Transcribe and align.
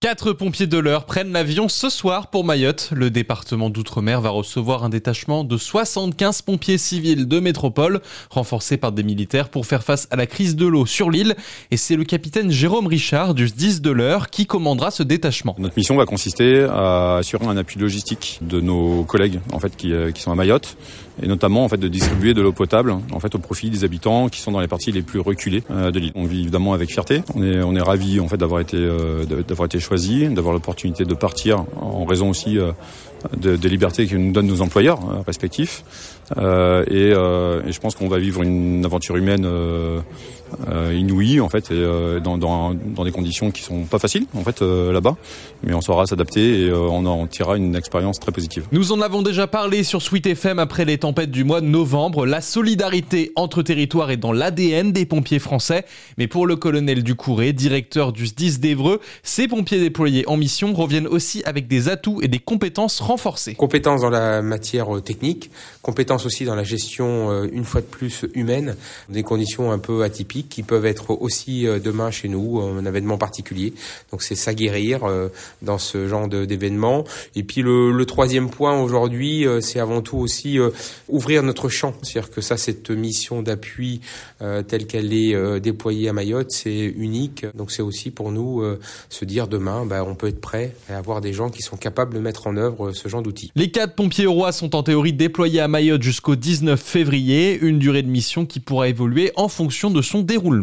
Quatre 0.00 0.32
pompiers 0.32 0.68
de 0.68 0.78
l'heure 0.78 1.06
prennent 1.06 1.32
l'avion 1.32 1.68
ce 1.68 1.90
soir 1.90 2.30
pour 2.30 2.44
Mayotte. 2.44 2.90
Le 2.92 3.10
département 3.10 3.68
d'outre-mer 3.68 4.20
va 4.20 4.30
recevoir 4.30 4.84
un 4.84 4.90
détachement 4.90 5.42
de 5.42 5.56
75 5.56 6.42
pompiers 6.42 6.78
civils 6.78 7.26
de 7.26 7.40
métropole, 7.40 8.00
renforcés 8.30 8.76
par 8.76 8.92
des 8.92 9.02
militaires 9.02 9.48
pour 9.48 9.66
faire 9.66 9.82
face 9.82 10.06
à 10.12 10.16
la 10.16 10.28
crise 10.28 10.54
de 10.54 10.66
l'eau 10.66 10.86
sur 10.86 11.10
l'île. 11.10 11.34
Et 11.72 11.76
c'est 11.76 11.96
le 11.96 12.04
capitaine 12.04 12.52
Jérôme 12.52 12.86
Richard 12.86 13.34
du 13.34 13.46
10 13.46 13.80
de 13.80 13.90
l'heure 13.90 14.30
qui 14.30 14.46
commandera 14.46 14.92
ce 14.92 15.02
détachement. 15.02 15.56
Notre 15.58 15.76
mission 15.76 15.96
va 15.96 16.06
consister 16.06 16.60
à 16.70 17.16
assurer 17.16 17.46
un 17.46 17.56
appui 17.56 17.80
logistique 17.80 18.38
de 18.40 18.60
nos 18.60 19.02
collègues 19.02 19.40
en 19.52 19.58
fait 19.58 19.74
qui, 19.74 19.92
euh, 19.92 20.12
qui 20.12 20.22
sont 20.22 20.30
à 20.30 20.36
Mayotte 20.36 20.76
et 21.20 21.26
notamment 21.26 21.64
en 21.64 21.68
fait 21.68 21.76
de 21.76 21.88
distribuer 21.88 22.34
de 22.34 22.40
l'eau 22.42 22.52
potable 22.52 22.94
en 23.10 23.18
fait 23.18 23.34
au 23.34 23.40
profit 23.40 23.68
des 23.68 23.82
habitants 23.82 24.28
qui 24.28 24.40
sont 24.40 24.52
dans 24.52 24.60
les 24.60 24.68
parties 24.68 24.92
les 24.92 25.02
plus 25.02 25.18
reculées 25.18 25.64
euh, 25.72 25.90
de 25.90 25.98
l'île. 25.98 26.12
On 26.14 26.24
vit 26.24 26.42
évidemment 26.42 26.72
avec 26.72 26.88
fierté. 26.88 27.22
On 27.34 27.42
est 27.42 27.60
on 27.62 27.74
est 27.74 27.82
ravi 27.82 28.20
en 28.20 28.28
fait 28.28 28.36
d'avoir 28.36 28.60
été 28.60 28.76
euh, 28.76 29.24
d'avoir 29.24 29.66
été 29.66 29.80
choisi, 29.88 30.28
d'avoir 30.28 30.52
l'opportunité 30.52 31.04
de 31.04 31.14
partir 31.14 31.64
en 31.80 32.04
raison 32.04 32.28
aussi 32.28 32.58
euh, 32.58 32.72
de, 33.36 33.56
des 33.56 33.68
libertés 33.68 34.06
que 34.06 34.16
nous 34.16 34.32
donnent 34.32 34.46
nos 34.46 34.60
employeurs 34.60 35.00
euh, 35.00 35.22
respectifs. 35.26 35.82
Euh, 36.36 36.84
et, 36.90 37.08
et, 37.68 37.72
je 37.72 37.80
pense 37.80 37.94
qu'on 37.94 38.08
va 38.08 38.18
vivre 38.18 38.42
une 38.42 38.84
aventure 38.84 39.16
humaine 39.16 39.48
inouïe 40.92 41.40
en 41.40 41.48
fait, 41.48 41.70
et 41.70 42.20
dans, 42.22 42.36
dans, 42.36 42.74
dans, 42.74 43.04
des 43.04 43.12
conditions 43.12 43.50
qui 43.50 43.62
sont 43.62 43.84
pas 43.84 43.98
faciles 43.98 44.26
en 44.34 44.42
fait 44.42 44.60
là-bas, 44.60 45.16
mais 45.62 45.72
on 45.72 45.80
saura 45.80 46.06
s'adapter 46.06 46.66
et 46.66 46.72
on 46.72 47.06
en 47.06 47.26
tirera 47.26 47.56
une 47.56 47.74
expérience 47.74 48.20
très 48.20 48.30
positive. 48.30 48.66
Nous 48.72 48.92
en 48.92 49.00
avons 49.00 49.22
déjà 49.22 49.46
parlé 49.46 49.84
sur 49.84 50.02
Sweet 50.02 50.26
FM 50.26 50.58
après 50.58 50.84
les 50.84 50.98
tempêtes 50.98 51.30
du 51.30 51.44
mois 51.44 51.62
de 51.62 51.66
novembre. 51.66 52.26
La 52.26 52.42
solidarité 52.42 53.32
entre 53.34 53.62
territoires 53.62 54.10
est 54.10 54.18
dans 54.18 54.32
l'ADN 54.32 54.92
des 54.92 55.06
pompiers 55.06 55.38
français, 55.38 55.86
mais 56.18 56.26
pour 56.26 56.46
le 56.46 56.56
colonel 56.56 57.02
Ducouré, 57.02 57.54
directeur 57.54 58.12
du 58.12 58.24
10 58.24 58.60
d'Evreux, 58.60 59.00
ces 59.22 59.48
pompiers 59.48 59.77
déployés 59.80 60.26
en 60.28 60.36
mission 60.36 60.72
reviennent 60.72 61.06
aussi 61.06 61.42
avec 61.44 61.68
des 61.68 61.88
atouts 61.88 62.20
et 62.22 62.28
des 62.28 62.38
compétences 62.38 63.00
renforcées. 63.00 63.54
Compétences 63.54 64.02
dans 64.02 64.10
la 64.10 64.42
matière 64.42 64.96
euh, 64.96 65.00
technique, 65.00 65.50
compétences 65.82 66.26
aussi 66.26 66.44
dans 66.44 66.54
la 66.54 66.64
gestion, 66.64 67.30
euh, 67.30 67.48
une 67.52 67.64
fois 67.64 67.80
de 67.80 67.86
plus, 67.86 68.24
humaine, 68.34 68.76
des 69.08 69.22
conditions 69.22 69.72
un 69.72 69.78
peu 69.78 70.02
atypiques 70.02 70.48
qui 70.48 70.62
peuvent 70.62 70.86
être 70.86 71.10
aussi 71.10 71.66
euh, 71.66 71.78
demain 71.78 72.10
chez 72.10 72.28
nous, 72.28 72.60
un 72.60 72.84
événement 72.84 73.18
particulier. 73.18 73.74
Donc 74.10 74.22
c'est 74.22 74.34
s'aguerrir 74.34 75.00
dans 75.62 75.78
ce 75.78 76.08
genre 76.08 76.28
d'événement. 76.28 77.04
Et 77.34 77.42
puis 77.42 77.62
le, 77.62 77.92
le 77.92 78.06
troisième 78.06 78.50
point 78.50 78.80
aujourd'hui, 78.80 79.46
c'est 79.60 79.80
avant 79.80 80.00
tout 80.02 80.16
aussi 80.16 80.58
ouvrir 81.08 81.42
notre 81.42 81.68
champ. 81.68 81.94
C'est-à-dire 82.02 82.30
que 82.30 82.40
ça, 82.40 82.56
cette 82.56 82.90
mission 82.90 83.42
d'appui 83.42 84.00
telle 84.38 84.86
qu'elle 84.86 85.12
est 85.12 85.60
déployée 85.60 86.08
à 86.08 86.12
Mayotte, 86.12 86.50
c'est 86.50 86.84
unique. 86.84 87.46
Donc 87.54 87.70
c'est 87.70 87.82
aussi 87.82 88.10
pour 88.10 88.32
nous 88.32 88.62
se 89.08 89.24
dire 89.24 89.48
demain, 89.48 89.67
bah, 89.86 90.04
on 90.06 90.14
peut 90.14 90.28
être 90.28 90.40
prêt 90.40 90.74
à 90.88 90.96
avoir 90.96 91.20
des 91.20 91.32
gens 91.32 91.50
qui 91.50 91.62
sont 91.62 91.76
capables 91.76 92.14
de 92.14 92.20
mettre 92.20 92.46
en 92.46 92.56
œuvre 92.56 92.92
ce 92.92 93.08
genre 93.08 93.22
d'outils. 93.22 93.50
Les 93.54 93.70
quatre 93.70 93.94
pompiers 93.94 94.26
roi 94.26 94.52
sont 94.52 94.74
en 94.74 94.82
théorie 94.82 95.12
déployés 95.12 95.60
à 95.60 95.68
Mayotte 95.68 96.02
jusqu'au 96.02 96.36
19 96.36 96.80
février, 96.80 97.58
une 97.60 97.78
durée 97.78 98.02
de 98.02 98.08
mission 98.08 98.46
qui 98.46 98.60
pourra 98.60 98.88
évoluer 98.88 99.32
en 99.36 99.48
fonction 99.48 99.90
de 99.90 100.02
son 100.02 100.20
déroulement. 100.20 100.58